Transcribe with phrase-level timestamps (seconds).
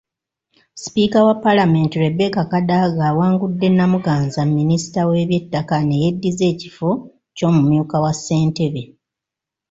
[0.81, 6.89] Sipiika wa Palamenti Rebecca Kadaga awangudde Namuganza, minisita w’eby’ettaka neyeddiza ekifo
[7.35, 8.83] ky’Omumyuka wa ssentebe.